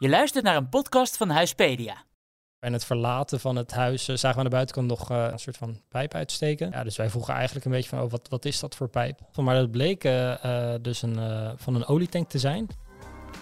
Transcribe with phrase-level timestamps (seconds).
[0.00, 2.04] Je luistert naar een podcast van Huispedia.
[2.58, 5.38] Bij het verlaten van het huis eh, zagen we aan de buitenkant nog eh, een
[5.38, 6.70] soort van pijp uitsteken.
[6.70, 9.20] Ja, dus wij vroegen eigenlijk een beetje van, oh, wat, wat is dat voor pijp?
[9.36, 11.18] Maar dat bleek eh, dus een,
[11.56, 12.66] van een olietank te zijn.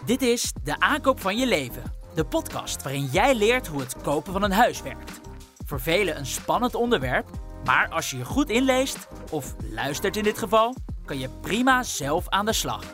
[0.06, 1.82] Dit is De Aankoop van Je Leven.
[2.14, 5.20] De podcast waarin jij leert hoe het kopen van een huis werkt.
[5.66, 7.30] Voor velen een spannend onderwerp,
[7.64, 12.28] maar als je je goed inleest, of luistert in dit geval, kan je prima zelf
[12.28, 12.84] aan de slag.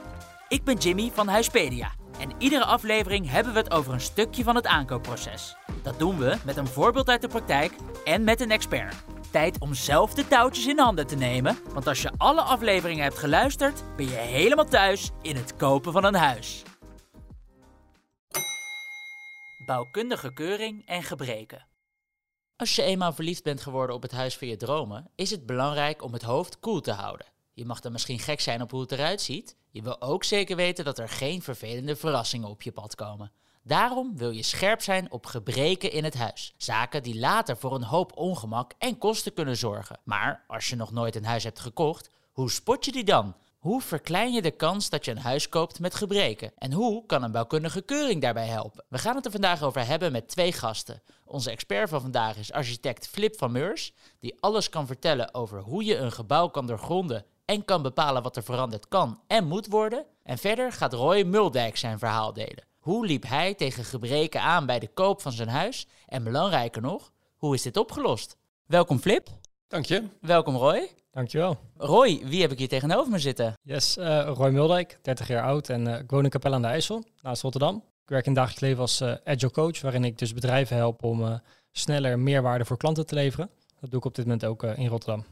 [0.49, 4.57] Ik ben Jimmy van Huispedia en iedere aflevering hebben we het over een stukje van
[4.57, 5.57] het aankoopproces.
[5.83, 7.73] Dat doen we met een voorbeeld uit de praktijk
[8.05, 8.95] en met een expert.
[9.31, 13.19] Tijd om zelf de touwtjes in handen te nemen, want als je alle afleveringen hebt
[13.19, 16.63] geluisterd, ben je helemaal thuis in het kopen van een huis.
[19.67, 21.67] Bouwkundige keuring en gebreken.
[22.57, 26.03] Als je eenmaal verliefd bent geworden op het huis van je dromen, is het belangrijk
[26.03, 27.32] om het hoofd koel te houden.
[27.55, 29.57] Je mag dan misschien gek zijn op hoe het eruit ziet.
[29.71, 33.33] Je wil ook zeker weten dat er geen vervelende verrassingen op je pad komen.
[33.63, 36.55] Daarom wil je scherp zijn op gebreken in het huis.
[36.57, 40.01] Zaken die later voor een hoop ongemak en kosten kunnen zorgen.
[40.05, 43.37] Maar als je nog nooit een huis hebt gekocht, hoe spot je die dan?
[43.59, 46.53] Hoe verklein je de kans dat je een huis koopt met gebreken?
[46.57, 48.85] En hoe kan een bouwkundige keuring daarbij helpen?
[48.89, 51.03] We gaan het er vandaag over hebben met twee gasten.
[51.25, 55.85] Onze expert van vandaag is architect Flip van Meurs, die alles kan vertellen over hoe
[55.85, 60.07] je een gebouw kan doorgronden en kan bepalen wat er veranderd kan en moet worden.
[60.23, 62.67] En verder gaat Roy Muldijk zijn verhaal delen.
[62.79, 65.87] Hoe liep hij tegen gebreken aan bij de koop van zijn huis?
[66.07, 68.37] En belangrijker nog, hoe is dit opgelost?
[68.67, 69.29] Welkom Flip.
[69.69, 70.03] Dank je.
[70.21, 70.91] Welkom Roy.
[71.11, 71.59] Dankjewel.
[71.77, 73.55] Roy, wie heb ik hier tegenover me zitten?
[73.63, 76.69] Yes, eh, Roy Muldijk, 30 jaar oud en eh, ik woon in Capelle aan de
[76.69, 77.83] IJssel, naast Rotterdam.
[78.03, 81.05] Ik werk in het dagelijks leven als eh, agile coach, waarin ik dus bedrijven help
[81.05, 81.35] om eh,
[81.73, 83.51] sneller meerwaarde voor klanten te leveren.
[83.81, 85.25] Dat doe ik op dit moment ook eh, in Rotterdam.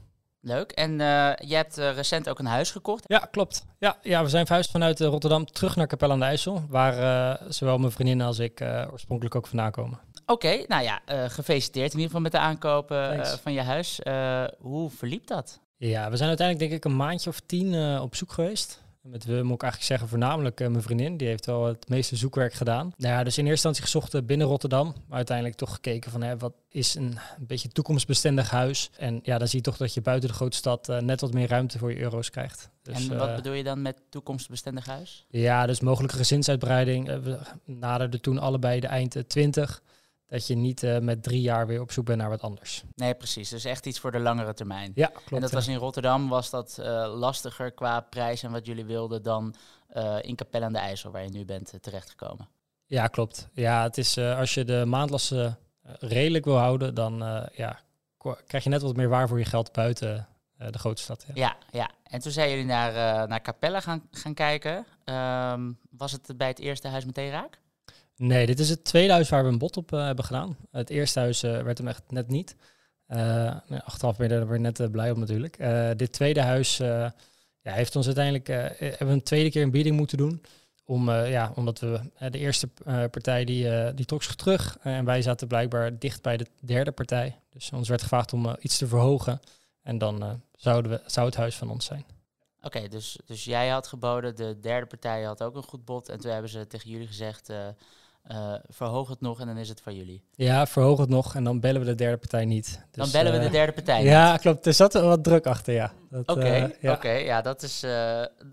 [0.43, 0.71] Leuk.
[0.73, 0.97] En uh,
[1.37, 3.05] je hebt uh, recent ook een huis gekocht?
[3.07, 3.65] Ja, klopt.
[3.79, 7.39] Ja, ja we zijn verhuisd vanuit uh, Rotterdam terug naar Capelle aan de IJssel, waar
[7.49, 8.61] zowel mijn vriendin als ik
[8.93, 9.99] oorspronkelijk ook vandaan komen.
[10.27, 12.89] Oké, okay, nou ja, gefeliciteerd in ieder geval met de aankoop
[13.43, 14.01] van je huis.
[14.59, 15.61] hoe verliep dat?
[15.77, 18.83] Ja, we zijn uiteindelijk denk ik een maandje of tien op zoek geweest.
[19.03, 21.17] Met we moet ik eigenlijk zeggen voornamelijk uh, mijn vriendin.
[21.17, 22.93] Die heeft wel het meeste zoekwerk gedaan.
[22.97, 24.95] Nou ja, dus in eerste instantie gezocht binnen Rotterdam.
[25.07, 28.91] Maar uiteindelijk toch gekeken van hè, wat is een, een beetje toekomstbestendig huis.
[28.99, 31.33] En ja, dan zie je toch dat je buiten de grote stad uh, net wat
[31.33, 32.71] meer ruimte voor je euro's krijgt.
[32.83, 35.27] Dus, en wat uh, bedoel je dan met toekomstbestendig huis?
[35.29, 37.07] Ja, dus mogelijke gezinsuitbreiding.
[37.07, 39.83] we naderden toen allebei de eind 20
[40.31, 42.85] dat je niet uh, met drie jaar weer op zoek bent naar wat anders.
[42.95, 43.49] Nee, precies.
[43.49, 44.93] Dus echt iets voor de langere termijn.
[44.95, 45.33] Ja, klopt.
[45.33, 45.57] En dat ja.
[45.57, 49.55] was in Rotterdam, was dat uh, lastiger qua prijs en wat jullie wilden dan
[49.97, 52.49] uh, in Capelle aan de IJssel, waar je nu bent terechtgekomen.
[52.87, 53.49] Ja, klopt.
[53.53, 57.19] Ja, het is als je de maandlasten redelijk wil houden, dan
[57.53, 57.81] ja,
[58.47, 60.29] krijg je net wat meer waar voor je geld buiten
[60.71, 61.25] de grote stad.
[61.27, 61.35] Ja.
[61.35, 61.91] ja, ja.
[62.03, 64.87] En toen zijn jullie naar, naar Capelle gaan, gaan kijken.
[65.05, 67.61] Um, was het bij het eerste huis meteen raak?
[68.21, 70.57] Nee, dit is het tweede huis waar we een bod op uh, hebben gedaan.
[70.71, 72.57] Het eerste huis uh, werd hem echt net niet.
[73.09, 75.59] Uh, achteraf ben je net blij op natuurlijk.
[75.99, 77.13] dit tweede huis ja,
[77.63, 80.43] heeft ons uiteindelijk hebben een tweede keer een bieding moeten doen.
[80.85, 84.79] Om, ja, omdat we de eerste partij die, die trok zich terug.
[84.83, 87.41] en wij zaten blijkbaar dicht bij de derde partij.
[87.51, 89.41] Dus ons werd gevraagd om iets te verhogen.
[89.83, 92.05] En dan zouden we, zou het huis van ons zijn.
[92.63, 96.09] Oké, dus, dus jij had geboden, de derde partij had ook een goed bod.
[96.09, 97.53] En toen hebben ze tegen jullie gezegd,
[98.31, 100.23] uh, verhoog het nog en dan is het van jullie.
[100.35, 102.67] Ja, verhoog het nog en dan bellen we de derde partij niet.
[102.67, 104.41] Dus, dan bellen we uh, de derde partij Ja, niet.
[104.41, 104.67] klopt.
[104.67, 105.93] Er zat er wat druk achter, ja.
[106.13, 106.93] Oké, okay, uh, ja.
[106.93, 107.87] Okay, ja, dat is,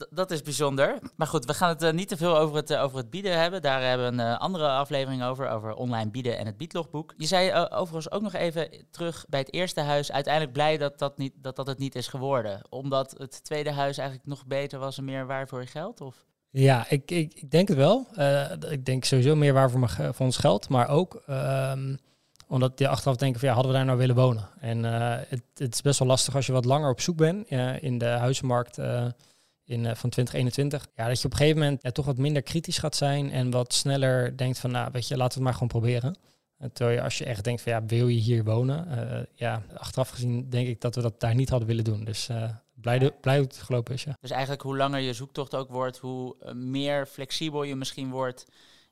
[0.09, 0.99] dat is bijzonder.
[1.15, 3.61] Maar goed, we gaan het niet te veel over het, over het bieden hebben.
[3.61, 7.13] Daar hebben we een andere aflevering over, over online bieden en het biedlogboek.
[7.17, 10.11] Je zei overigens ook nog even terug bij het eerste huis.
[10.11, 12.61] Uiteindelijk blij dat dat, niet, dat, dat het niet is geworden.
[12.69, 16.01] Omdat het tweede huis eigenlijk nog beter was en meer waar voor je geld?
[16.01, 16.25] Of?
[16.49, 18.07] Ja, ik, ik, ik, denk het wel.
[18.17, 21.97] Uh, ik denk sowieso meer waar voor, voor ons geld, maar ook um,
[22.47, 24.49] omdat je achteraf denken van ja, hadden we daar nou willen wonen?
[24.59, 27.49] En uh, het, het, is best wel lastig als je wat langer op zoek bent
[27.81, 28.77] in de huizenmarkt
[29.65, 30.87] in, van 2021.
[30.95, 33.51] Ja, dat je op een gegeven moment ja, toch wat minder kritisch gaat zijn en
[33.51, 36.17] wat sneller denkt van nou, weet je, laten we het maar gewoon proberen.
[36.57, 38.87] En terwijl je als je echt denkt van ja, wil je hier wonen?
[39.33, 42.03] ja, achteraf gezien denk ik dat we dat daar niet hadden willen doen.
[42.03, 42.29] Dus
[42.81, 44.03] blij, blij het gelopen is.
[44.03, 44.17] Ja.
[44.21, 48.45] Dus eigenlijk hoe langer je zoektocht ook wordt, hoe uh, meer flexibel je misschien wordt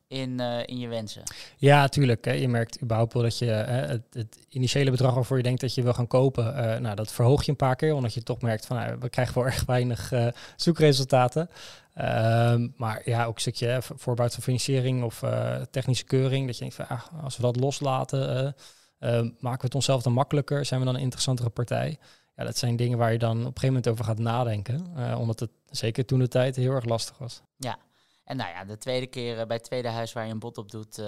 [0.08, 1.22] in, uh, in je wensen.
[1.56, 2.24] Ja, tuurlijk.
[2.24, 2.32] Hè.
[2.32, 5.74] Je merkt überhaupt wel dat je uh, het, het, initiële bedrag waarvoor je denkt dat
[5.74, 8.66] je wil gaan kopen, nou, dat verhoog je een paar keer, omdat je toch merkt
[8.66, 10.12] van nou, we krijgen wel erg weinig
[10.56, 11.50] zoekresultaten.
[11.98, 15.22] Um, maar ja, ook een stukje voorbouw van financiering of
[15.70, 18.54] technische keuring, dat je denkt van ah, als we dat loslaten,
[18.98, 21.98] maken we het onszelf dan makkelijker, zijn we dan een interessantere partij
[22.36, 24.92] ja, dat zijn dingen waar je dan op een gegeven moment over gaat nadenken.
[24.96, 27.42] Uh, omdat het zeker toen de tijd heel erg lastig was.
[27.56, 27.78] Ja,
[28.24, 30.70] En nou ja, de tweede keer bij het tweede huis waar je een bod op
[30.70, 31.02] doet,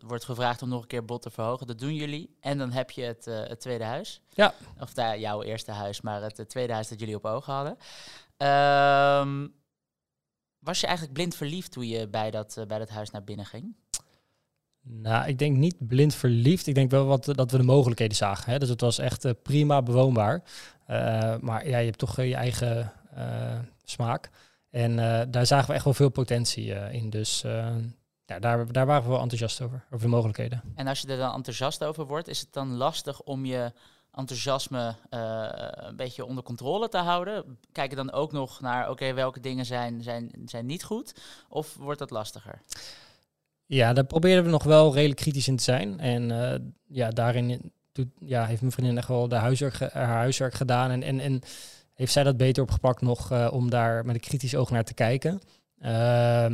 [0.00, 1.66] wordt gevraagd om nog een keer bod te verhogen.
[1.66, 2.36] Dat doen jullie.
[2.40, 4.20] En dan heb je het, het tweede huis.
[4.28, 4.54] Ja.
[4.80, 7.76] Of daar, jouw eerste huis, maar het, tweede huis dat jullie op ogen hadden.
[8.36, 9.48] Ehm,
[10.58, 13.76] was je eigenlijk blind verliefd toen je bij dat, bij dat huis naar binnen ging?
[14.82, 16.66] Nou, ik denk niet blind verliefd.
[16.66, 18.52] Ik denk wel wat, dat we de mogelijkheden zagen.
[18.52, 18.58] Hè?
[18.58, 20.42] Dus het was echt uh, prima bewoonbaar.
[20.90, 22.92] Uh, maar ja, je hebt toch je eigen
[23.84, 24.30] smaak.
[24.70, 24.96] En
[25.30, 27.10] daar zagen we echt wel veel potentie in.
[27.10, 27.40] Dus
[28.24, 30.62] ja, daar, daar waren we wel enthousiast over, over de mogelijkheden.
[30.74, 33.72] En als je er dan enthousiast over wordt, is het dan lastig om je
[34.12, 37.58] enthousiasme een beetje onder controle te houden?
[37.72, 41.14] Kijk je dan ook nog naar, oké, welke dingen zijn, zijn, zijn niet goed?
[41.48, 42.62] Of wordt dat lastiger?
[43.68, 46.00] Ja, daar proberen we nog wel redelijk kritisch in te zijn.
[46.00, 46.54] En uh,
[46.86, 50.90] ja, daarin doet, ja, heeft mijn vriendin echt wel de huiswerk, haar huiswerk gedaan.
[50.90, 51.40] En, en, en
[51.94, 54.94] heeft zij dat beter opgepakt nog uh, om daar met een kritisch oog naar te
[54.94, 55.40] kijken.
[55.82, 56.46] Uh,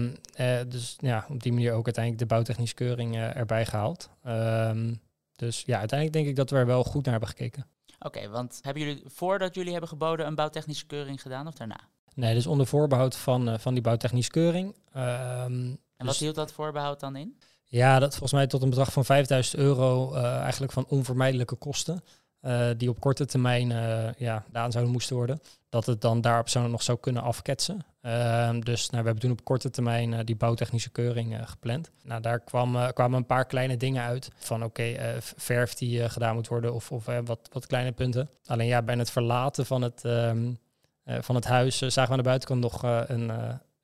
[0.68, 4.10] dus ja, op die manier ook uiteindelijk de bouwtechnische keuring erbij gehaald.
[4.22, 4.94] Ehm,
[5.36, 7.66] dus ja, uiteindelijk denk ik dat we er wel goed naar hebben gekeken.
[7.98, 11.80] Oké, want hebben jullie voordat jullie hebben geboden een bouwtechnische keuring gedaan of daarna?
[12.14, 14.74] Nee, dus onder voorbehoud van, van die bouwtechnische keuring.
[14.92, 17.38] Ehm, en wat dus hield dat voorbehoud dan in?
[17.74, 22.04] Ja, dat volgens mij tot een bedrag van 5000 euro uh, eigenlijk van onvermijdelijke kosten.
[22.42, 25.40] Uh, die op korte termijn uh, ja, gedaan zouden moesten worden.
[25.68, 27.84] Dat het dan daarop zou, nog zou kunnen afketsen.
[28.00, 31.90] Ehm, dus nou, we hebben toen op korte termijn die bouwtechnische keuring gepland.
[32.02, 34.30] Nou, daar kwam, kwamen een paar kleine dingen uit.
[34.36, 38.28] Van oké, verf die gedaan moet worden of, of wat, wat kleine punten.
[38.46, 40.58] Alleen ja, bij het verlaten van het, um,
[41.04, 43.30] van het huis zagen we aan de buitenkant nog een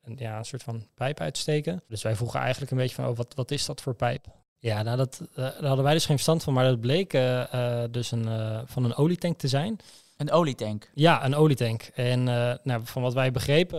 [0.03, 1.83] een, ja, een soort van pijp uitsteken.
[1.87, 4.25] Dus wij vroegen eigenlijk een beetje van, oh, wat, wat is dat voor pijp?
[4.59, 7.83] Ja, nou, dat, uh, daar hadden wij dus geen verstand van, maar dat bleek uh,
[7.91, 8.27] dus een,
[8.65, 9.79] van een olietank te zijn.
[10.17, 10.91] Een olietank?
[10.93, 11.81] Ja, een olietank.
[11.93, 12.23] En
[12.63, 13.77] nou, van wat wij begrepen,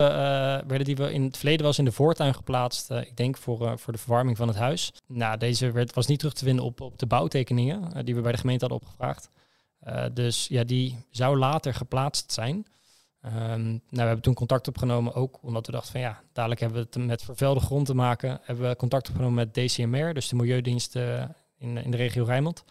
[0.67, 2.91] werden die we in het verleden was in de voortuin geplaatst.
[2.91, 4.93] ik denk voor, voor de verwarming van het huis.
[5.07, 8.31] Nou, deze werd, was niet terug te vinden op, op de bouwtekeningen die we bij
[8.31, 9.29] de gemeente hadden opgevraagd.
[10.13, 12.65] dus ja, die zou later geplaatst zijn.
[13.25, 16.79] Um, nou, we hebben toen contact opgenomen, ook omdat we dachten van ja, dadelijk hebben
[16.79, 18.39] we het met vervuilde grond te maken.
[18.43, 20.95] Hebben we contact opgenomen met DCMR, dus de Milieudienst
[21.57, 22.63] in, in de regio Rijnmond.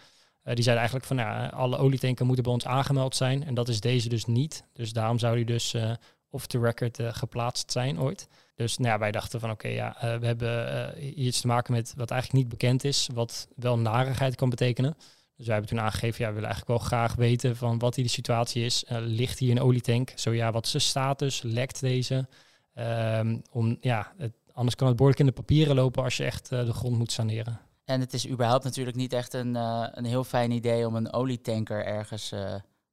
[0.45, 3.45] Uh, die zeiden eigenlijk van ja, alle olietanken moeten bij ons aangemeld zijn.
[3.45, 4.65] En dat is deze dus niet.
[4.73, 5.93] Dus daarom zou die dus uh,
[6.31, 8.29] off the record geplaatst zijn ooit.
[8.55, 12.11] Dus nou ja, wij dachten van oké, ja, we hebben iets te maken met wat
[12.11, 14.97] eigenlijk niet bekend is, wat wel narigheid kan betekenen.
[15.43, 18.05] Dus wij hebben toen aangegeven, ja, we willen eigenlijk wel graag weten van wat hier
[18.05, 18.85] de situatie is.
[18.85, 20.13] Uh, ligt hier een olietank?
[20.15, 21.43] Zo ja, wat is de status?
[21.43, 22.29] Lekt deze?
[22.75, 26.53] Um, om, ja, het, anders kan het behoorlijk in de papieren lopen als je echt
[26.53, 27.61] uh, de grond moet saneren.
[27.85, 31.13] En het is überhaupt natuurlijk niet echt een, uh, een heel fijn idee om een
[31.13, 32.35] olietanker ergens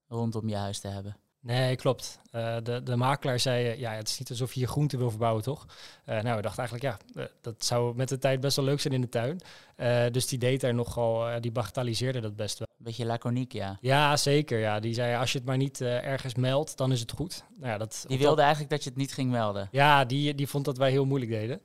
[0.08, 1.18] rondom je huis te hebben.
[1.42, 2.20] Nee, klopt.
[2.32, 5.10] Uh, de, de makelaar zei, uh, ja, het is niet alsof je hier groente wil
[5.10, 5.66] verbouwen, toch?
[6.06, 8.94] Uh, nou, we dachten eigenlijk, ja, dat zou met de tijd best wel leuk zijn
[8.94, 9.42] in de tuin.
[10.12, 12.68] dus die deed er nogal, die bagatelliseerde dat best wel.
[12.78, 13.78] Beetje laconiek, ja.
[13.82, 14.60] Ja, zeker.
[14.60, 14.80] Ja.
[14.80, 17.44] Die zei, als je het maar niet ergens meldt, dan is het goed.
[17.58, 19.68] Nou, ja, dat, die wilde eigenlijk dat je het niet ging melden?
[19.72, 21.62] Ja, die, die vond dat wij heel moeilijk deden.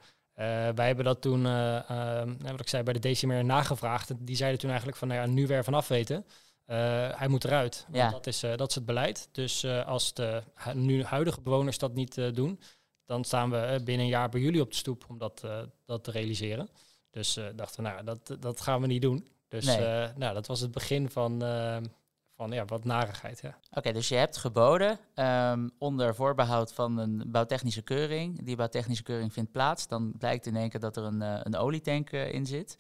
[0.75, 4.13] wij hebben dat toen, nou, wat ik zei, bij de DCMR nagevraagd.
[4.19, 6.25] Die zeiden toen eigenlijk van, nou ja, nu weer vanaf weten.
[6.67, 6.77] Uh,
[7.19, 7.85] hij moet eruit.
[7.85, 8.11] Want ja.
[8.11, 9.29] dat, is, uh, dat is het beleid.
[9.33, 10.43] Dus uh, als de
[10.75, 12.61] nu huidige bewoners dat niet doen,
[13.05, 15.47] dan staan we binnen een jaar bij jullie op de stoep om dat,
[15.85, 16.69] dat te realiseren.
[17.11, 19.29] Dus dachten we, nou, dat, dat gaan we niet doen.
[19.49, 20.09] Dus nee.
[20.17, 21.41] nou, dat was het begin van,
[22.37, 23.41] van ja, wat narigheid.
[23.41, 23.59] Ja.
[23.73, 28.45] Oké, dus je hebt geboden um, onder voorbehoud van een bouwtechnische keuring.
[28.45, 29.89] Die bouwtechnische keuring vindt plaats.
[29.89, 32.77] Dan blijkt in één keer dat er een, een olietank in zit.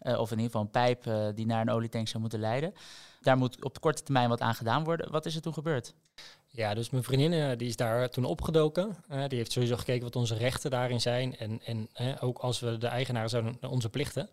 [0.00, 2.74] of in ieder geval een pijp die naar een olietank zou moeten leiden.
[3.20, 5.10] Daar moet op korte termijn wat aan gedaan worden.
[5.10, 5.94] Wat is er toen gebeurd?
[6.50, 8.96] Ja, dus mijn vriendin eh, die is daar toen opgedoken.
[9.10, 11.36] Uh, die heeft sowieso gekeken wat onze rechten daarin zijn.
[11.36, 14.30] En, en uh, ook als we de eigenaren zijn, onze plichten.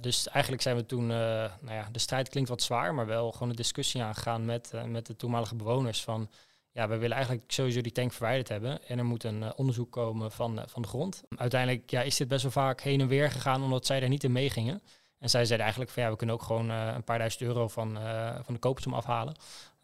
[0.00, 3.48] dus eigenlijk zijn we toen, nou ja, de strijd klinkt wat zwaar, maar wel gewoon
[3.48, 6.02] een discussie aangegaan met, met de toenmalige bewoners.
[6.02, 6.30] Van
[6.72, 8.88] ja, we willen eigenlijk sowieso die tank verwijderd hebben.
[8.88, 11.22] En er moet een onderzoek komen van, van de grond.
[11.36, 14.24] Uiteindelijk ja, is dit best wel vaak heen en weer gegaan, omdat zij daar niet
[14.24, 14.82] in meegingen.
[15.18, 17.68] En zij zeiden eigenlijk van ja, we kunnen ook gewoon uh, een paar duizend euro
[17.68, 19.34] van, uh, van de kopersom afhalen.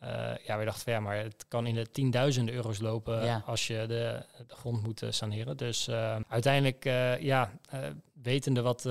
[0.03, 0.09] Uh,
[0.47, 3.43] ja, we dachten van ja, maar het kan in de tienduizenden euro's lopen ja.
[3.47, 5.57] als je de, de, grond moet saneren.
[5.57, 5.89] Dus
[6.29, 6.85] uiteindelijk,
[7.21, 7.51] ja,
[8.23, 8.83] wetende wat,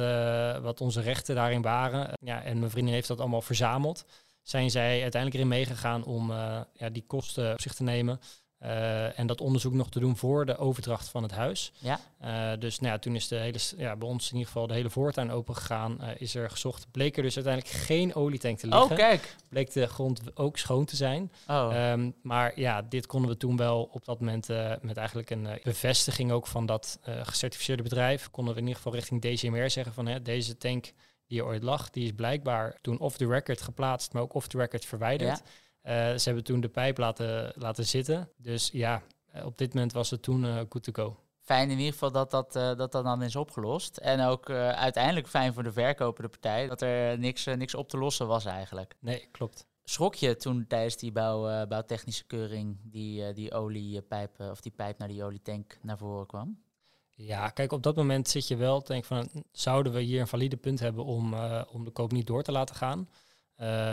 [0.61, 4.05] wat onze rechten daarin waren, ja, en mijn vriendin heeft dat allemaal verzameld,
[4.41, 6.31] zijn zij uiteindelijk erin meegegaan om
[6.73, 8.19] ja, die kosten op zich te nemen.
[8.63, 11.71] Uh, en dat onderzoek nog te doen voor de overdracht van het huis.
[11.77, 11.99] Ja.
[12.23, 14.73] Uh, dus nou ja, toen is de hele, ja, bij ons in ieder geval de
[14.73, 15.97] hele voortuin open gegaan.
[16.01, 16.87] Uh, is er gezocht.
[16.91, 18.89] Bleek er dus uiteindelijk geen olietank te liggen.
[18.89, 19.35] Oh, kijk.
[19.49, 21.31] Bleek de grond ook schoon te zijn.
[21.47, 21.91] Oh.
[21.91, 24.47] Um, maar ja, dit konden we toen wel op dat moment
[24.81, 28.29] met eigenlijk een bevestiging ook van dat gecertificeerde bedrijf.
[28.31, 30.93] Konden we in ieder geval richting DCMR zeggen van hè, deze tank
[31.27, 34.47] die er ooit lag, die is blijkbaar toen off the record geplaatst, maar ook off
[34.47, 35.37] the record verwijderd.
[35.37, 35.51] Ja.
[35.83, 38.29] Uh, ze hebben toen de pijp laten, laten zitten.
[38.37, 39.01] Dus ja,
[39.43, 41.17] op dit moment was het toen uh, good to go.
[41.39, 43.97] Fijn in ieder geval dat dat, uh, dat, dat dan is opgelost.
[43.97, 48.27] En ook uiteindelijk fijn voor de verkopende partij dat er niks, niks op te lossen
[48.27, 48.95] was eigenlijk.
[48.99, 49.67] Nee, klopt.
[49.83, 55.07] Schrok je toen tijdens die bouw, bouwtechnische keuring die, die oliepijp of die pijp naar
[55.07, 56.61] die olietank naar voren kwam?
[57.09, 60.57] Ja, kijk, op dat moment zit je wel, denk van, zouden we hier een valide
[60.57, 61.33] punt hebben om,
[61.71, 63.09] om de koop niet door te laten gaan?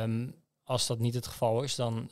[0.03, 0.35] Um,
[0.71, 2.11] als dat niet het geval is, dan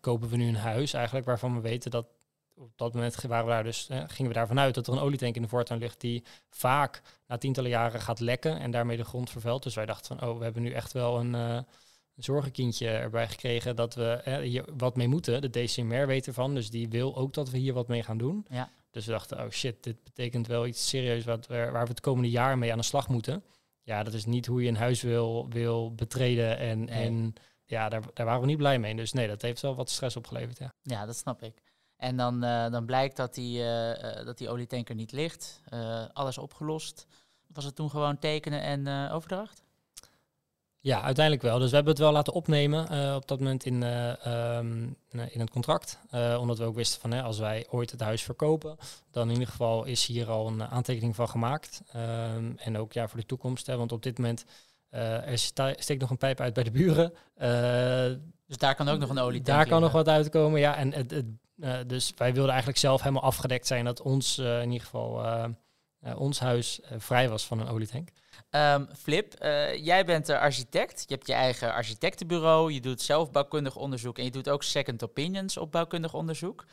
[0.00, 2.06] kopen we nu een huis eigenlijk waarvan we weten dat
[2.54, 4.98] op dat moment waren we daar dus, eh, gingen we daarvan uit dat er een
[4.98, 9.04] olietank in de voortuin ligt die vaak na tientallen jaren gaat lekken en daarmee de
[9.04, 9.62] grond vervuilt.
[9.62, 13.28] Dus wij dachten van, oh, we hebben nu echt wel een, uh, een zorgenkindje erbij
[13.28, 15.40] gekregen dat we eh, hier wat mee moeten.
[15.40, 18.46] De DCMR weet ervan, dus die wil ook dat we hier wat mee gaan doen.
[18.50, 18.70] Ja.
[18.90, 22.00] Dus we dachten, oh shit, dit betekent wel iets serieus wat we, waar we het
[22.00, 23.44] komende jaar mee aan de slag moeten.
[23.82, 27.04] Ja, dat is niet hoe je een huis wil, wil betreden en, Nee.
[27.04, 27.34] en
[27.66, 28.96] ja, daar, daar waren we niet blij mee.
[28.96, 30.72] Dus nee, dat heeft wel wat stress opgeleverd, ja.
[30.82, 31.62] Ja, dat snap ik.
[31.96, 35.60] En dan, eh, dan blijkt dat die, eh, dat die olietanker niet ligt.
[36.12, 37.06] Alles opgelost.
[37.46, 39.64] Was het toen gewoon tekenen en overdracht?
[40.80, 41.58] Ja, uiteindelijk wel.
[41.58, 45.50] Dus we hebben het wel laten opnemen op dat moment in, eh, ehm, in het
[45.50, 45.98] contract.
[46.38, 48.76] Omdat we ook wisten van hè, als wij ooit het huis verkopen,
[49.10, 51.82] dan in ieder geval is hier al een aantekening van gemaakt.
[51.92, 53.66] Ehm, en ook ja, voor de toekomst.
[53.66, 54.44] Hè, want op dit moment
[55.00, 57.12] er sta- steekt nog een pijp uit bij de buren.
[57.34, 60.76] Eh, Dus daar kan ook nog een olietank daar kan nog wat uitkomen, ja.
[60.76, 61.24] En het, het,
[61.60, 65.24] eh, dus wij wilden eigenlijk zelf helemaal afgedekt zijn dat ons, eh, in ieder geval,
[65.24, 65.44] eh,
[66.00, 68.08] eh, ons huis eh, vrij was van een olietank.
[68.50, 71.04] Ehm, Flip, eh, jij bent de architect.
[71.08, 72.72] Je hebt je eigen architectenbureau.
[72.72, 74.18] Je doet zelf bouwkundig onderzoek.
[74.18, 76.64] En je doet ook second opinions op bouwkundig onderzoek.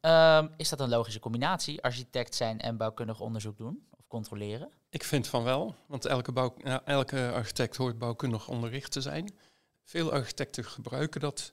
[0.00, 1.82] Ehm, is dat een logische combinatie?
[1.82, 3.86] Architect zijn en bouwkundig onderzoek doen?
[4.08, 4.70] Controleren?
[4.90, 9.34] Ik vind van wel, want elke, bouw, elke architect hoort bouwkundig onderricht te zijn.
[9.82, 11.52] Veel architecten gebruiken dat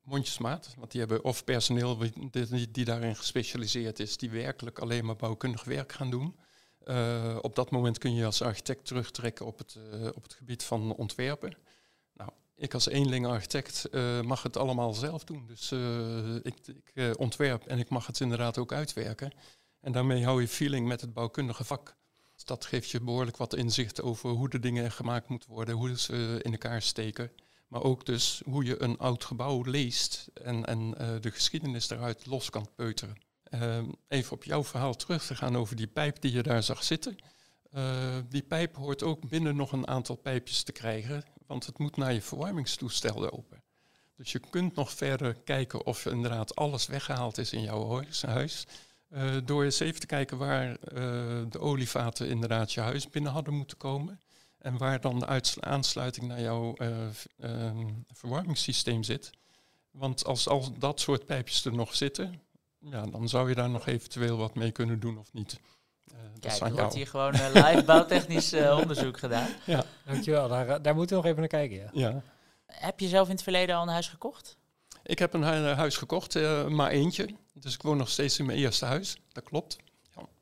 [0.00, 1.98] mondjesmaat, want die hebben of personeel
[2.30, 6.36] die, die, daarin gespecialiseerd is, die werkelijk alleen maar bouwkundig werk gaan doen.
[6.84, 10.64] Eh, op dat moment kun je als architect terugtrekken op het, eh, op het gebied
[10.64, 11.56] van ontwerpen.
[12.12, 15.46] Nou, ik als eenling architect eh, mag het allemaal zelf doen.
[15.46, 15.72] Dus
[16.42, 19.32] ik, ik ontwerp en ik mag het inderdaad ook uitwerken.
[19.80, 21.96] En daarmee hou je feeling met het bouwkundige vak.
[22.34, 25.98] Dus dat geeft je behoorlijk wat inzicht over hoe de dingen gemaakt moeten worden, hoe
[25.98, 27.32] ze in elkaar steken.
[27.68, 32.26] Maar ook dus hoe je een oud gebouw leest en, en eh, de geschiedenis daaruit
[32.26, 33.16] los kan peuteren.
[33.44, 36.84] Ehm, even op jouw verhaal terug te gaan over die pijp die je daar zag
[36.84, 37.16] zitten.
[37.70, 41.96] Eh, die pijp hoort ook binnen nog een aantal pijpjes te krijgen, want het moet
[41.96, 43.62] naar je verwarmingstoestel lopen.
[44.16, 48.66] Dus je kunt nog verder kijken of inderdaad alles weggehaald is in jouw huis-
[49.10, 53.54] Eh, door eens even te kijken waar eh, de olievaten inderdaad je huis binnen hadden
[53.54, 54.20] moeten komen.
[54.60, 56.88] En waar dan de aansluiting naar jouw eh,
[57.38, 59.30] ehm, verwarmingssysteem zit.
[59.90, 62.42] Want als, als dat soort pijpjes er nog zitten,
[62.78, 65.60] ja, dan zou je daar nog eventueel wat mee kunnen doen of niet.
[66.06, 69.48] Eh, dat Kijk, is er aan wordt hier gewoon live bouwtechnisch eh, onderzoek gedaan.
[70.04, 71.88] Dankjewel, daar, daar moeten we nog even naar kijken, ja.
[71.92, 72.22] Ja.
[72.66, 74.58] Heb je zelf in het verleden al een huis gekocht?
[75.02, 77.28] Ik heb een hu- huis gekocht, eh, maar eentje.
[77.52, 79.16] Dus ik woon nog steeds in mijn eerste huis.
[79.32, 79.76] Dat klopt.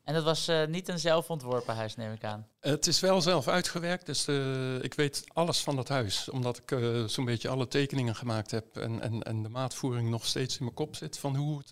[0.03, 2.47] En dat was eh, niet een zelf ontworpen huis, neem ik aan.
[2.59, 6.29] Het is wel zelf uitgewerkt, dus eh, ik weet alles van dat huis.
[6.29, 6.77] Omdat ik
[7.09, 10.75] zo'n beetje alle tekeningen gemaakt heb en, en, en de maatvoering nog steeds in mijn
[10.75, 11.71] kop zit van hoe het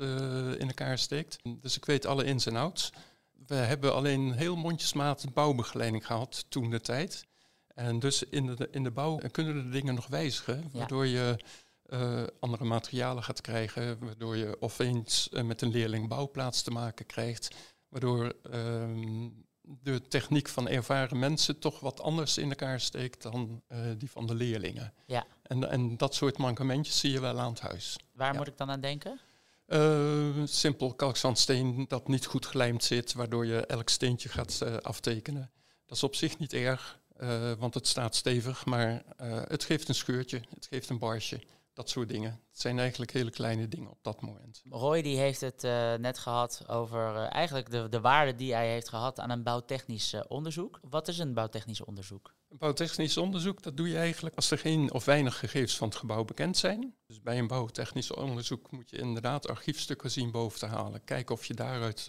[0.60, 1.38] in elkaar steekt.
[1.62, 2.92] Dus ik weet alle ins en outs.
[3.48, 7.26] We hebben alleen heel mondjesmaat bouwbegeleiding gehad toen de tijd.
[7.68, 10.80] En dus in de, in de bouw kunnen de dingen nog wijzigen, Ja.
[10.80, 11.36] waardoor je
[11.88, 16.72] eh, andere materialen gaat krijgen, waardoor je of eens eh, met een leerling bouwplaats te
[16.72, 17.56] maken krijgt,
[17.90, 19.30] waardoor ehm,
[19.62, 24.28] de techniek van ervaren mensen toch wat anders in elkaar steekt dan eh, die van
[24.28, 24.94] de leerlingen.
[25.06, 25.26] Ja.
[25.42, 27.98] En, en dat soort mankementjes zie je wel aan het huis.
[28.14, 28.38] Waar Ja.
[28.38, 29.20] moet ik dan aan denken?
[30.46, 35.52] Simpel kalkzandsteen dat niet goed gelijmd zit, waardoor je elk steentje gaat aftekenen.
[35.86, 37.00] Dat is op zich niet erg,
[37.58, 39.04] want het staat stevig, maar
[39.48, 41.40] het geeft een scheurtje, het geeft een barsje,
[41.78, 42.32] dat soort dingen.
[42.32, 44.62] Het zijn eigenlijk hele kleine dingen op dat moment.
[44.70, 48.70] Roy die heeft het eh, net gehad over eh, eigenlijk de, de waarde die hij
[48.70, 50.80] heeft gehad aan een bouwtechnisch eh, onderzoek.
[50.82, 52.34] Wat is een bouwtechnisch onderzoek?
[52.50, 56.26] Bouwtechnisch onderzoek, dat doe je eigenlijk als er geen of weinig gegevens van het gebouw
[56.26, 56.96] bekend zijn.
[57.08, 61.04] Dus bij een bouwtechnisch onderzoek moet je inderdaad archiefstukken zien boven te halen.
[61.04, 62.06] Kijken of je daaruit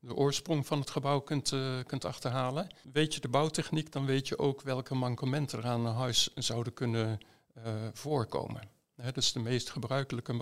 [0.00, 2.66] de oorsprong van het gebouw kunt, uh, kunt achterhalen.
[2.92, 6.74] Weet je de bouwtechniek, dan weet je ook welke mankementen er aan een huis zouden
[6.74, 7.20] kunnen
[7.56, 8.70] uh, voorkomen.
[8.94, 10.32] Hè, dus de meest gebruikelijke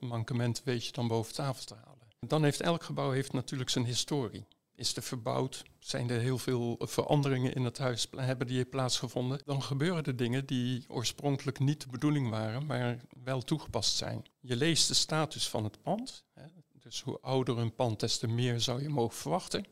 [0.00, 2.08] mankement weet je dan boven tafel te halen.
[2.20, 4.46] Dan heeft elk gebouw heeft natuurlijk zijn historie
[4.80, 9.62] is er verbouwd, zijn er heel veel veranderingen in het huis hebben die plaatsgevonden, dan
[9.62, 14.24] gebeuren er dingen die oorspronkelijk niet de bedoeling waren, maar wel toegepast zijn.
[14.40, 16.24] Je leest de status van het pand,
[16.78, 19.66] dus hoe ouder een pand, des te meer zou je mogen verwachten.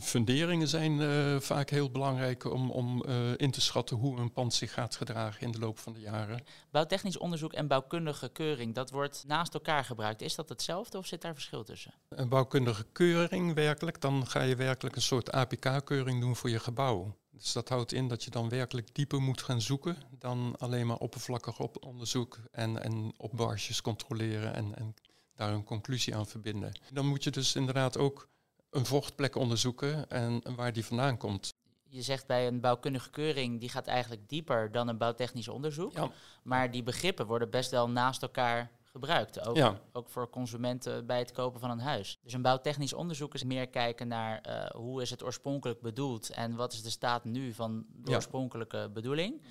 [0.00, 4.54] Funderingen zijn uh, vaak heel belangrijk om, om uh, in te schatten hoe een pand
[4.54, 6.44] zich gaat gedragen in de loop van de jaren.
[6.70, 10.22] Bouwtechnisch onderzoek en bouwkundige keuring, dat wordt naast elkaar gebruikt.
[10.22, 11.94] Is dat hetzelfde of zit daar verschil tussen?
[12.08, 17.16] Een bouwkundige keuring werkelijk, dan ga je werkelijk een soort APK-keuring doen voor je gebouw.
[17.30, 20.96] Dus dat houdt in dat je dan werkelijk dieper moet gaan zoeken dan alleen maar
[20.96, 24.94] oppervlakkig op onderzoek en, en op barsjes controleren en, en
[25.34, 26.80] daar een conclusie aan verbinden.
[26.92, 28.28] Dan moet je dus inderdaad ook
[28.74, 31.54] een vochtplek onderzoeken en waar die vandaan komt.
[31.88, 35.92] Je zegt bij een bouwkundige keuring, die gaat eigenlijk dieper dan een bouwtechnisch onderzoek.
[35.92, 36.10] Ja.
[36.42, 39.46] Maar die begrippen worden best wel naast elkaar gebruikt.
[39.46, 39.80] Ook, ja.
[39.92, 42.18] ook voor consumenten bij het kopen van een huis.
[42.22, 46.56] Dus een bouwtechnisch onderzoek is meer kijken naar uh, hoe is het oorspronkelijk bedoeld en
[46.56, 49.42] wat is de staat nu van de oorspronkelijke bedoeling.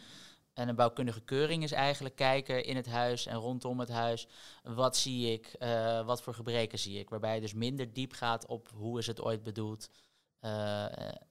[0.54, 4.28] En een bouwkundige keuring is eigenlijk kijken in het huis en rondom het huis.
[4.64, 5.56] Wat zie ik?
[5.60, 7.10] Uh, wat voor gebreken zie ik?
[7.10, 9.90] Waarbij je dus minder diep gaat op hoe is het ooit bedoeld.
[10.42, 10.84] Uh,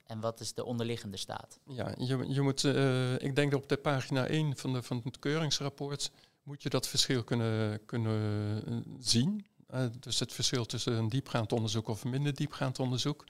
[0.07, 1.59] en wat is de onderliggende staat?
[1.67, 5.01] Ja, je, je moet, uh, ik denk dat op de pagina 1 van, de, van
[5.05, 6.11] het keuringsrapport
[6.43, 9.47] moet je dat verschil kunnen, kunnen zien.
[10.01, 13.25] dus het verschil tussen een diepgaand onderzoek of een minder diepgaand onderzoek.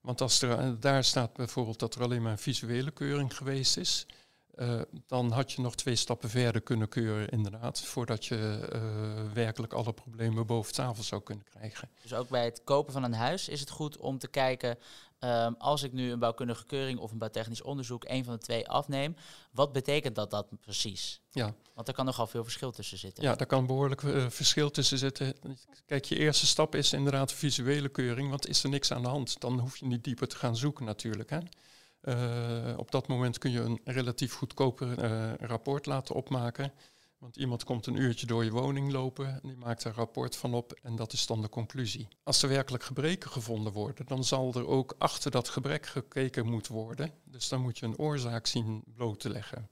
[0.00, 4.06] Want als er, daar staat bijvoorbeeld dat er alleen maar een visuele keuring geweest is.
[4.54, 9.72] Uh, dan had je nog twee stappen verder kunnen keuren, inderdaad, voordat je uh, werkelijk
[9.72, 11.88] alle problemen boven tafel zou kunnen krijgen.
[12.02, 14.78] Dus ook bij het kopen van een huis is het goed om te kijken,
[15.18, 18.68] um, als ik nu een bouwkundige keuring of een bouwtechnisch onderzoek, een van de twee
[18.68, 19.16] afneem,
[19.50, 21.20] wat betekent dat dat precies?
[21.30, 21.54] Ja.
[21.74, 23.24] Want er kan nogal veel verschil tussen zitten.
[23.24, 25.34] Ja, daar kan behoorlijk uh, verschil tussen zitten.
[25.86, 29.40] Kijk, je eerste stap is inderdaad visuele keuring, want is er niks aan de hand,
[29.40, 31.30] dan hoef je niet dieper te gaan zoeken natuurlijk.
[31.30, 31.38] Hè?
[32.02, 36.72] Uh, op dat moment kun je een relatief goedkoper uh, rapport laten opmaken.
[37.18, 40.54] Want iemand komt een uurtje door je woning lopen, en die maakt een rapport van
[40.54, 42.08] op en dat is dan de conclusie.
[42.22, 46.74] Als er werkelijk gebreken gevonden worden, dan zal er ook achter dat gebrek gekeken moeten
[46.74, 47.12] worden.
[47.24, 49.68] Dus dan moet je een oorzaak zien bloot te leggen.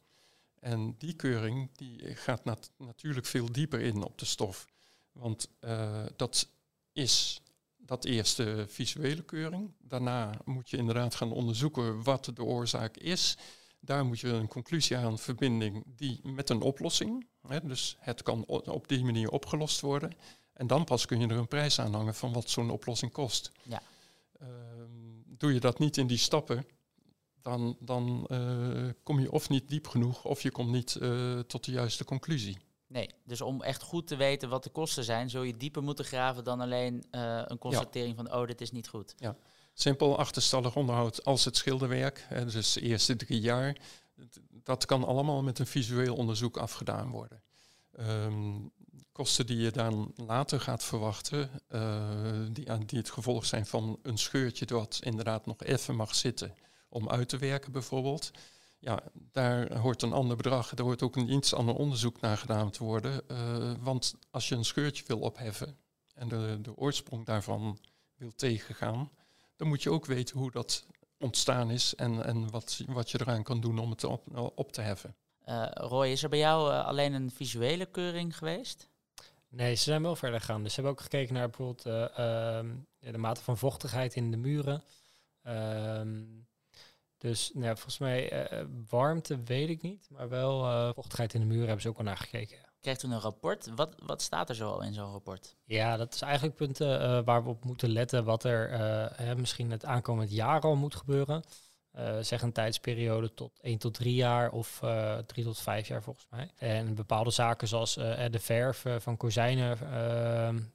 [0.60, 4.66] En die keuring die gaat nat natuurlijk veel dieper in op de stof.
[5.12, 6.48] Want uh, dat
[6.92, 7.42] is
[7.90, 9.72] dat eerste visuele keuring.
[9.78, 13.36] Daarna moet je inderdaad gaan onderzoeken wat de oorzaak is.
[13.80, 17.26] Daar moet je een conclusie aan verbinding die met een oplossing.
[17.46, 20.12] Hè, dus het kan op die manier opgelost worden.
[20.52, 23.52] En dan pas kun je er een prijs aan hangen van wat zo'n oplossing kost.
[23.62, 23.82] Ja.
[24.42, 24.48] Uh,
[25.26, 26.66] doe je dat niet in die stappen,
[27.42, 31.64] dan, dan uh, kom je of niet diep genoeg of je komt niet uh, tot
[31.64, 32.56] de juiste conclusie.
[32.90, 36.04] Nee, dus om echt goed te weten wat de kosten zijn, zul je dieper moeten
[36.04, 39.14] graven dan alleen uh, een constatering van, oh, dit is niet goed.
[39.16, 39.36] Ja,
[39.74, 43.76] simpel achterstallig onderhoud als het schilderwerk, hè, dus de eerste drie jaar,
[44.50, 47.42] dat kan allemaal met een visueel onderzoek afgedaan worden.
[47.98, 48.72] Um,
[49.12, 54.18] kosten die je dan later gaat verwachten, uh, die, die het gevolg zijn van een
[54.18, 56.54] scheurtje dat inderdaad nog even mag zitten
[56.88, 58.30] om uit te werken bijvoorbeeld
[58.80, 62.70] ja, daar hoort een ander bedrag, er hoort ook een iets ander onderzoek naar gedaan
[62.70, 63.22] te worden.
[63.30, 65.78] Uh, want als je een scheurtje wil opheffen
[66.14, 67.78] en de, de oorsprong daarvan
[68.16, 69.10] wil tegengaan,
[69.56, 70.86] dan moet je ook weten hoe dat
[71.18, 74.80] ontstaan is en, en wat, wat je eraan kan doen om het op, op te
[74.80, 75.14] heffen.
[75.48, 78.88] Uh, Roy, is er bij jou uh, alleen een visuele keuring geweest?
[79.48, 80.62] Nee, ze zijn wel verder gegaan.
[80.62, 84.82] Dus ze hebben ook gekeken naar bijvoorbeeld uh, de mate van vochtigheid in de muren.
[87.20, 91.46] Dus nou, volgens mij uh, warmte weet ik niet, maar wel uh, vochtigheid in de
[91.46, 92.58] muren hebben ze ook al naar gekeken.
[92.80, 93.70] Krijgt toen een rapport?
[93.74, 95.56] Wat, wat staat er zo in zo'n rapport?
[95.64, 98.70] Ja, dat is eigenlijk punten uh, waar we op moeten letten wat er
[99.22, 101.42] hè, misschien het aankomend jaar al moet gebeuren.
[102.20, 104.82] zeg een tijdsperiode tot 1 tot 3 jaar of
[105.26, 106.50] 3 tot 5 jaar volgens mij.
[106.56, 109.78] En bepaalde zaken zoals de verf van kozijnen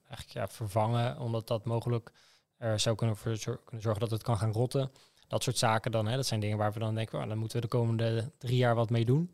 [0.08, 2.12] eigenlijk ja, vervangen, omdat dat mogelijk
[2.58, 4.92] er zou kunnen, voor, kunnen zorgen dat het kan gaan rotten.
[5.28, 7.58] Dat soort zaken dan, hè, dat zijn dingen waar we dan denken, oh, dan moeten
[7.58, 9.32] we de komende drie jaar wat mee doen.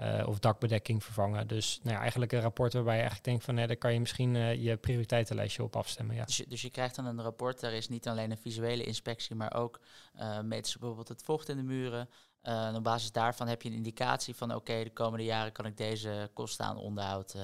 [0.00, 1.46] Uh, of dakbedekking vervangen.
[1.46, 4.00] Dus nou ja, eigenlijk een rapport waarbij je eigenlijk denkt van, nee, daar kan je
[4.00, 6.16] misschien uh, je prioriteitenlijstje op afstemmen.
[6.16, 6.24] Ja.
[6.24, 9.34] Dus, je, dus je krijgt dan een rapport, daar is niet alleen een visuele inspectie,
[9.36, 9.80] maar ook
[10.16, 12.08] uh, meten ze bijvoorbeeld het vocht in de muren.
[12.42, 15.76] En op basis daarvan heb je een indicatie van oké, de komende jaren kan ik
[15.76, 17.36] deze kosten aan onderhoud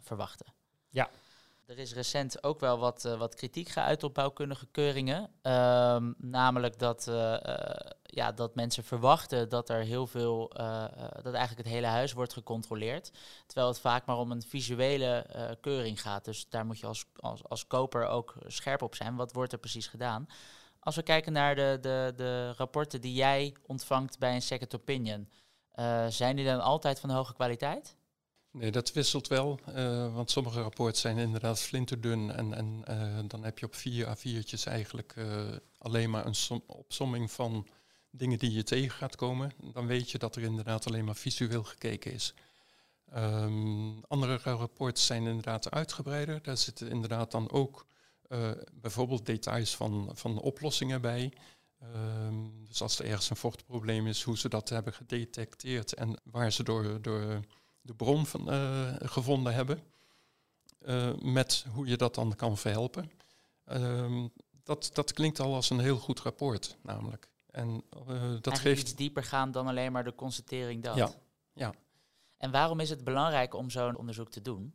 [0.00, 0.46] verwachten.
[0.88, 1.10] Ja.
[1.70, 5.30] Er is recent ook wel wat, wat kritiek geuit op bouwkundige keuringen.
[5.42, 7.04] Ehm, namelijk dat
[8.02, 10.48] ja, dat mensen verwachten dat er heel veel,
[11.22, 13.10] dat eigenlijk het hele huis wordt gecontroleerd.
[13.46, 15.26] Terwijl het vaak maar om een visuele
[15.60, 16.24] keuring gaat.
[16.24, 19.16] Dus daar moet je als, als, als koper ook scherp op zijn.
[19.16, 20.26] Wat wordt er precies gedaan?
[20.80, 25.28] Als we kijken naar de, de, de rapporten die jij ontvangt bij een second opinion,
[26.08, 27.98] zijn die dan altijd van hoge kwaliteit?
[28.52, 29.60] Nee, dat wisselt wel,
[30.12, 35.14] want sommige rapporten zijn inderdaad flinterdun en, en dan heb je op vier A4'tjes eigenlijk
[35.78, 37.66] alleen maar een som, opsomming van
[38.10, 41.64] dingen die je tegen gaat komen, dan weet je dat er inderdaad alleen maar visueel
[41.64, 42.34] gekeken is.
[43.16, 46.42] Um, andere rapporten zijn inderdaad uitgebreider.
[46.42, 47.86] Daar zitten inderdaad dan ook
[48.74, 51.32] bijvoorbeeld details van, van oplossingen bij.
[52.26, 56.52] Um, dus als er ergens een vochtprobleem is, hoe ze dat hebben gedetecteerd en waar
[56.52, 57.40] ze door, door
[57.80, 59.82] de bron van, uh, gevonden hebben.
[60.80, 63.10] Uh, met hoe je dat dan kan verhelpen.
[63.64, 67.28] Um, dat, dat klinkt al als een heel goed rapport, namelijk.
[67.50, 70.96] En uh, dat geeft iets dieper gaan dan alleen maar de constatering dat.
[70.96, 71.10] Ja,
[71.52, 71.74] ja.
[72.36, 74.74] En waarom is het belangrijk om zo'n onderzoek te doen?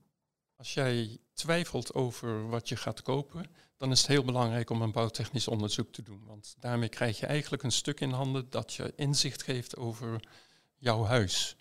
[0.57, 3.45] Als jij twijfelt over wat je gaat kopen,
[3.77, 6.23] dan is het heel belangrijk om een bouwtechnisch onderzoek te doen.
[6.25, 10.27] Want daarmee krijg je eigenlijk een stuk in handen dat je inzicht geeft over
[10.75, 11.55] jouw huis.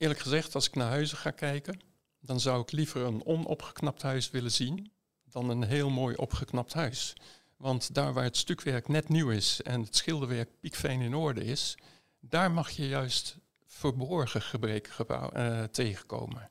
[0.00, 1.80] Eerlijk gezegd, als ik naar huizen ga kijken,
[2.20, 4.92] dan zou ik liever een onopgeknapt huis willen zien
[5.24, 7.12] dan een heel mooi opgeknapt huis.
[7.56, 11.74] Want daar waar het stukwerk net nieuw is en het schilderwerk piekfijn in orde is,
[12.20, 13.36] daar mag je juist
[13.66, 16.50] verborgen gebreken uh, tegenkomen.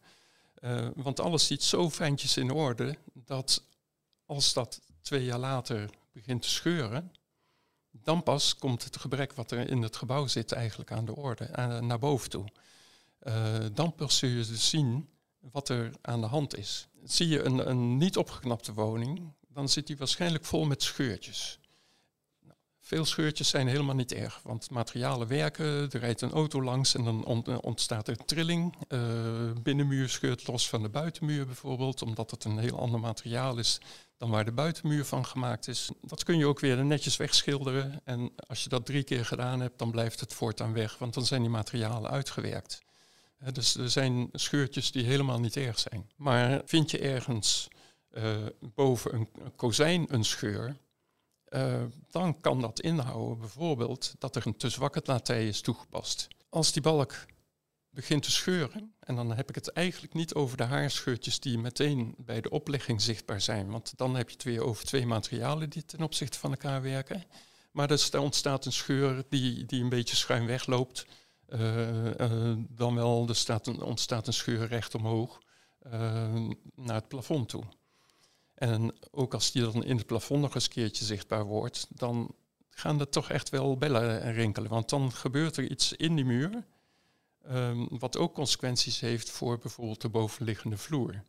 [0.60, 3.64] Uh, want alles ziet zo fijntjes in orde dat
[4.26, 7.12] als dat twee jaar later begint te scheuren,
[7.92, 11.50] dan pas komt het gebrek wat er in het gebouw zit eigenlijk aan de orde,
[11.50, 12.46] uh, naar boven toe.
[13.74, 16.88] Dan pas je dus zien wat er aan de hand is.
[17.04, 21.60] Zie je een, een niet opgeknapte woning, dan zit hij waarschijnlijk vol met scheurtjes.
[22.40, 26.96] Nou, veel scheurtjes zijn helemaal niet erg, want materialen werken, er rijdt een auto langs
[26.96, 28.76] en dan eh, ontstaat er trilling.
[28.90, 33.80] Uh, binnenmuur scheurt los van de buitenmuur bijvoorbeeld, omdat het een heel ander materiaal is
[34.18, 35.90] dan waar de buitenmuur van gemaakt is.
[36.02, 39.80] Dat kun je ook weer netjes wegschilderen en als je dat drie keer gedaan hebt,
[39.80, 42.82] dan blijft het voortaan weg, want dan zijn die materialen uitgewerkt.
[43.54, 46.10] Dus er zijn scheurtjes die helemaal niet erg zijn.
[46.16, 47.68] Maar vind je ergens
[48.12, 50.78] uh, boven een, kozijn een scheur,
[51.50, 56.28] uh, dan kan dat inhouden bijvoorbeeld dat er een te zwakke latij is toegepast.
[56.50, 57.26] Als die balk
[57.90, 62.16] begint te scheuren, en dan heb ik het eigenlijk niet over de haarscheurtjes die meteen
[62.18, 65.86] bij de oplegging zichtbaar zijn, want dan heb je het weer over twee materialen die
[65.86, 67.24] ten opzichte van elkaar werken.
[67.72, 71.06] Maar er ontstaat een scheur die, die een beetje schuin wegloopt.
[71.54, 75.40] Uh, dan wel, er staat een, ontstaat een scheur recht omhoog
[76.76, 77.64] naar het plafond toe.
[78.54, 82.36] En ook als die dan in het plafond nog eens een keertje zichtbaar wordt, dan
[82.70, 84.70] gaan er toch echt wel bellen rinkelen.
[84.70, 86.66] Want dan gebeurt er iets in die muur,
[87.52, 91.24] um, wat ook consequenties heeft voor bijvoorbeeld de bovenliggende vloer.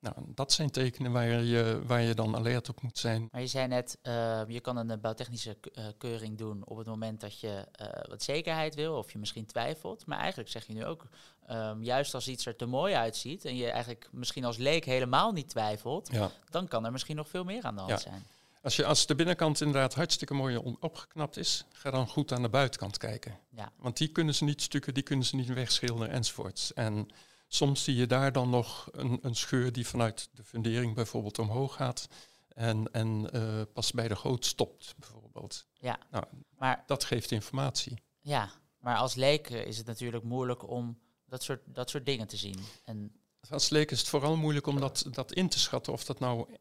[0.00, 3.28] Nou, dat zijn tekenen waar je, waar je dan alert op moet zijn.
[3.32, 7.20] Maar je zei net, uh, je kan een bouwtechnische uh, keuring doen op het moment
[7.20, 10.06] dat je uh, wat zekerheid wil of je misschien twijfelt.
[10.06, 11.06] Maar eigenlijk zeg je nu ook,
[11.50, 15.32] um, juist als iets er te mooi uitziet en je eigenlijk misschien als leek helemaal
[15.32, 16.30] niet twijfelt, ja.
[16.50, 17.98] dan kan er misschien nog veel meer aan de hand ja.
[18.10, 18.26] zijn.
[18.62, 22.48] Als, je, als de binnenkant inderdaad hartstikke mooi opgeknapt is, ga dan goed aan de
[22.48, 23.38] buitenkant kijken.
[23.50, 23.72] Ja.
[23.76, 26.72] Want die kunnen ze niet stukken, die kunnen ze niet wegschilderen enzovoorts.
[26.72, 27.08] En
[27.52, 31.74] Soms zie je daar dan nog een, een scheur die vanuit de fundering bijvoorbeeld omhoog
[31.74, 32.08] gaat
[32.48, 35.66] en, en uh, pas bij de goot stopt bijvoorbeeld.
[35.74, 35.98] Ja.
[36.10, 36.24] Nou,
[36.58, 38.02] maar, dat geeft informatie.
[38.20, 42.36] Ja, maar als leek is het natuurlijk moeilijk om dat soort, dat soort dingen te
[42.36, 42.58] zien.
[42.84, 46.18] En als leek is het vooral moeilijk om dat, dat in te schatten of dat
[46.18, 46.56] nou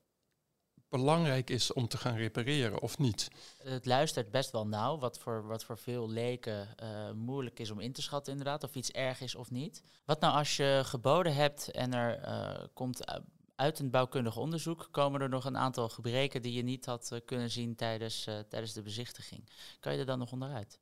[0.90, 3.28] belangrijk is om te gaan repareren of niet.
[3.64, 7.80] Het luistert best wel nauw, wat voor, wat voor veel leken uh, moeilijk is om
[7.80, 9.84] in te schatten inderdaad, of iets erg is of niet.
[10.06, 13.24] Wat nou als je geboden hebt en er uh, komt
[13.56, 17.20] uit een bouwkundig onderzoek, komen er nog een aantal gebreken die je niet had uh,
[17.26, 19.50] kunnen zien tijdens, tijdens de bezichtiging.
[19.80, 20.80] Kan je er dan nog onderuit?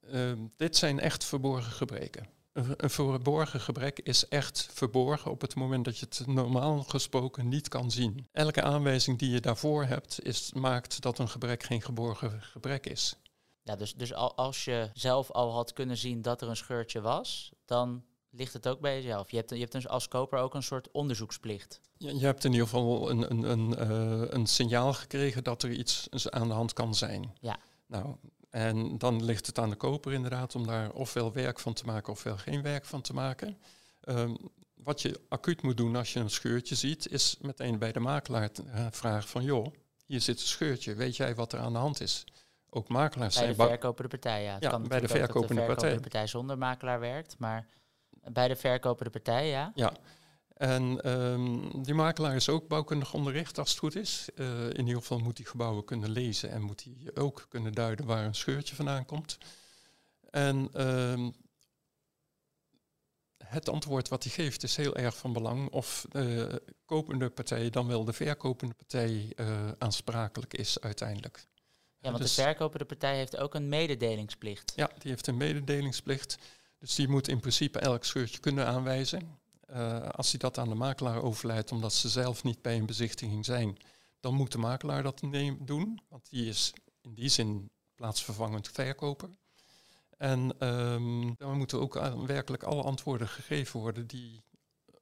[0.00, 5.84] Ehm, dit zijn echt verborgen gebreken een verborgen gebrek is echt verborgen op het moment
[5.84, 8.28] dat je het normaal gesproken niet kan zien.
[8.32, 13.16] Elke aanwijzing die je daarvoor hebt, is, maakt dat een gebrek geen geborgen gebrek is.
[13.62, 17.52] Ja, dus, dus als je zelf al had kunnen zien dat er een scheurtje was,
[17.64, 19.30] dan ligt het ook bij jezelf.
[19.30, 21.80] Je hebt, je hebt dus als koper ook een soort onderzoeksplicht.
[21.96, 25.70] Je, je hebt in ieder geval een, een, een, uh, een signaal gekregen dat er
[25.70, 27.32] iets aan de hand kan zijn.
[27.40, 27.58] Ja.
[27.86, 28.16] Nou,
[28.50, 32.12] En dan ligt het aan de koper inderdaad om daar ofwel werk van te maken
[32.12, 33.58] ofwel geen werk van te maken.
[34.00, 34.34] Ehm,
[34.74, 38.50] wat je acuut moet doen als je een scheurtje ziet, is meteen bij de makelaar
[38.66, 39.74] uh, vragen van joh,
[40.06, 42.24] hier zit een scheurtje, weet jij wat er aan de hand is?
[42.70, 43.56] Ook makelaars bij zijn...
[43.56, 44.54] de verkopende partij, ja.
[44.54, 46.00] Het ja, kan bij de verkopende, de partij.
[46.00, 47.66] partij zonder makelaar werkt, maar
[48.10, 49.72] bij de verkopende partij, ja.
[49.74, 49.92] Ja,
[50.60, 54.28] en um, die makelaar is ook bouwkundig onderricht als het goed is.
[54.34, 58.06] Uh, in ieder geval moet hij gebouwen kunnen lezen en moet hij ook kunnen duiden
[58.06, 59.38] waar een scheurtje vandaan komt.
[60.30, 61.34] En um,
[63.44, 67.86] het antwoord wat hij geeft is heel erg van belang of de kopende partij dan
[67.86, 71.46] wel de verkopende partij uh, aansprakelijk is uiteindelijk.
[71.98, 74.72] Ja, want dus, de verkopende partij heeft ook een mededelingsplicht.
[74.76, 76.38] Ja, die heeft een mededelingsplicht.
[76.78, 79.38] Dus die moet in principe elk scheurtje kunnen aanwijzen.
[79.72, 83.44] Uh, als hij dat aan de makelaar overlijdt omdat ze zelf niet bij een bezichtiging
[83.44, 83.76] zijn,
[84.20, 85.22] dan moet de makelaar dat
[85.58, 86.00] doen.
[86.08, 89.28] Want die is in die zin plaatsvervangend verkoper.
[90.16, 91.94] En um, moeten ook
[92.26, 94.42] werkelijk alle antwoorden gegeven worden die,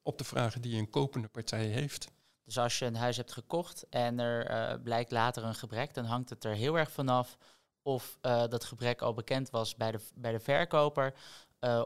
[0.03, 2.07] op de vragen die een kopende partij heeft.
[2.43, 6.05] Dus als je een huis hebt gekocht en er uh, blijkt later een gebrek, dan
[6.05, 7.37] hangt het er heel erg vanaf
[7.81, 11.13] of uh, dat gebrek al bekend was bij de, bij de verkoper,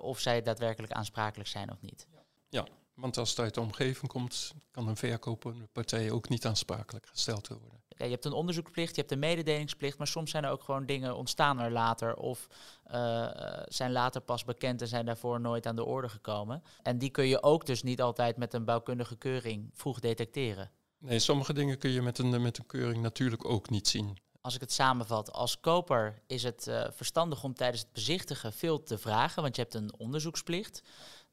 [0.02, 2.08] of zij daadwerkelijk aansprakelijk zijn of niet.
[2.54, 7.06] Ja, want als het uit de omgeving komt, kan een verkopende partij ook niet aansprakelijk
[7.06, 7.82] gesteld worden.
[7.88, 10.86] Ja, je hebt een onderzoeksplicht, je hebt een mededelingsplicht, maar soms zijn er ook gewoon
[10.86, 12.48] dingen ontstaan er later of
[12.92, 13.28] uh,
[13.66, 16.64] zijn later pas bekend en zijn daarvoor nooit aan de orde gekomen.
[16.82, 20.72] En die kun je ook dus niet altijd met een bouwkundige keuring vroeg detecteren.
[20.98, 24.18] Nee, sommige dingen kun je met een, met een keuring natuurlijk ook niet zien.
[24.42, 28.84] Als ik het samenvat, als koper is het uh, verstandig om tijdens het bezichtigen veel
[28.84, 30.84] te vragen, want je hebt een onderzoeksplicht.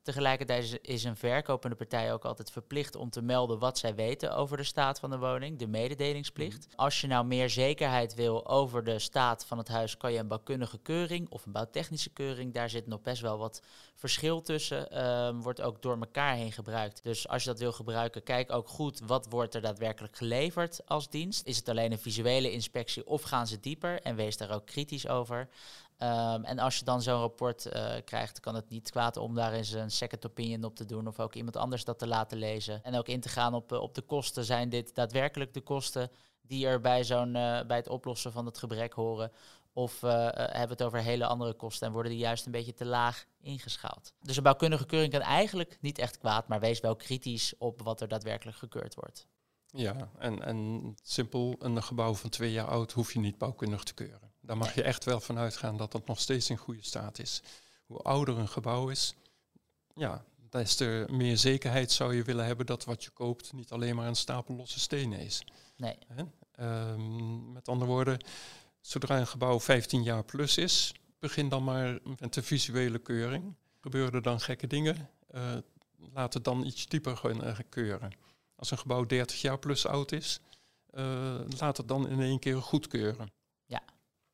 [0.03, 4.57] Tegelijkertijd is een verkopende partij ook altijd verplicht om te melden wat zij weten over
[4.57, 6.67] de staat van de woning, de mededelingsplicht.
[6.77, 10.29] Als je nou meer zekerheid wil over de staat van het huis, kan je een
[10.29, 13.63] bouwkundige keuring of een bouwtechnische keuring, daar zit nog best wel wat
[13.95, 17.03] verschil tussen, um, wordt ook door elkaar heen gebruikt.
[17.03, 21.11] Dus als je dat wil gebruiken, kijk ook goed wat wordt er daadwerkelijk geleverd als
[21.11, 21.47] dienst.
[21.47, 25.09] Is het alleen een visuele inspectie of gaan ze dieper en wees daar ook kritisch
[25.09, 25.49] over.
[26.03, 29.53] Um, en als je dan zo'n rapport uh, krijgt, kan het niet kwaad om daar
[29.53, 32.85] eens een second opinion op te doen of ook iemand anders dat te laten lezen.
[32.85, 34.45] En ook in te gaan op, uh, op de kosten.
[34.45, 36.11] Zijn dit daadwerkelijk de kosten
[36.43, 39.33] die er bij, zo'n, uh, bij het oplossen van het gebrek horen?
[39.73, 42.87] Of hebben we het over hele andere kosten en worden die juist een beetje te
[42.87, 44.13] laag ingeschaald?
[44.21, 48.01] Dus een bouwkundige keuring kan eigenlijk niet echt kwaad, maar wees wel kritisch op wat
[48.01, 49.27] er daadwerkelijk gekeurd wordt.
[49.67, 53.95] Ja, en, en simpel, een gebouw van twee jaar oud hoef je niet bouwkundig te
[53.95, 54.30] keuren.
[54.41, 57.43] Daar mag je echt wel van uitgaan dat het nog steeds in goede staat is.
[57.87, 59.15] Hoe ouder een gebouw is,
[59.95, 63.97] ja, des te meer zekerheid zou je willen hebben dat wat je koopt niet alleen
[63.97, 65.45] maar een stapel losse stenen is.
[65.77, 65.99] Nee.
[66.61, 68.25] Um, met andere woorden,
[68.81, 73.55] zodra een gebouw 15 jaar plus is, begin dan maar met de visuele keuring.
[73.81, 75.57] Gebeuren er dan gekke dingen, uh,
[76.13, 78.13] laat het dan iets dieper gaan uh, keuren.
[78.57, 80.41] Als een gebouw 30 jaar plus oud is,
[80.95, 83.33] uh, laat het dan in één keer goedkeuren.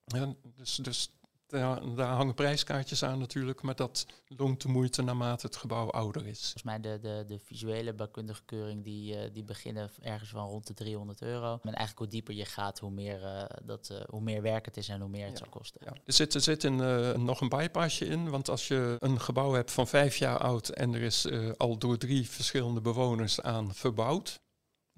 [0.07, 0.35] Ja.
[0.57, 1.11] Dus dus
[1.47, 6.27] daar, daar, hangen prijskaartjes aan natuurlijk, maar dat loont de moeite naarmate het gebouw ouder
[6.27, 6.41] is.
[6.41, 10.67] Volgens mij de, de, de visuele bouwkundige keuring die, uh, die beginnen ergens van rond
[10.67, 11.53] de 300 euro.
[11.53, 14.77] En eigenlijk hoe dieper je gaat, hoe meer, uh, dat, uh, hoe meer werk het
[14.77, 15.39] is en hoe meer het ja.
[15.39, 15.81] zal kosten.
[15.85, 15.93] Ja.
[16.05, 19.73] Er zit, er zit een, nog een bypassje in, want als je een gebouw hebt
[19.73, 24.41] van vijf jaar oud en er is al door drie verschillende bewoners aan verbouwd,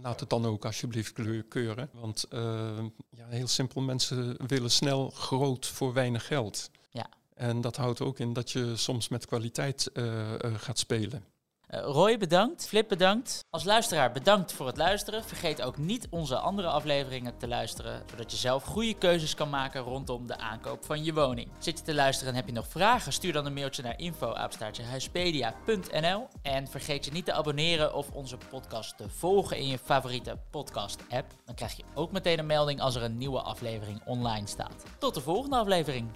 [0.03, 1.13] Laat het dan ook alsjeblieft
[1.49, 1.91] keuren.
[1.93, 2.79] Want uh,
[3.11, 6.71] ja, heel simpel, mensen willen snel groot voor weinig geld.
[6.91, 7.09] Ja.
[7.35, 11.25] En dat houdt ook in dat je soms met kwaliteit uh, uh, gaat spelen.
[11.71, 12.67] Uh, Roy, bedankt.
[12.67, 13.45] Flip, bedankt.
[13.51, 15.25] Als luisteraar, bedankt voor het luisteren.
[15.25, 19.81] Vergeet ook niet onze andere afleveringen te luisteren, zodat je zelf goede keuzes kan maken
[19.81, 21.51] rondom de aankoop van je woning.
[21.59, 23.13] Zit je te luisteren en heb je nog vragen?
[23.13, 28.97] Stuur dan een mailtje naar info@huispedia.nl en vergeet je niet te abonneren of onze podcast
[28.97, 31.33] te volgen in je favoriete podcast-app.
[31.45, 34.85] Dan krijg je ook meteen een melding als er een nieuwe aflevering online staat.
[34.99, 36.11] Tot de volgende aflevering.